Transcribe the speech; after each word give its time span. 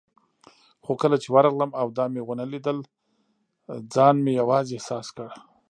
خو 0.83 0.91
کله 1.01 1.17
چې 1.23 1.27
ورغلم 1.35 1.71
او 1.81 1.87
دا 1.97 2.05
مې 2.13 2.21
ونه 2.23 2.45
لیدل، 2.51 2.77
ځان 3.93 4.15
مې 4.23 4.31
یوازې 4.41 4.73
احساس 4.77 5.07
کړ. 5.15 5.29